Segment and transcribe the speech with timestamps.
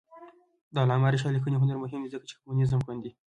[0.73, 3.11] د علامه رشاد لیکنی هنر مهم دی ځکه چې کمونیزم غندي.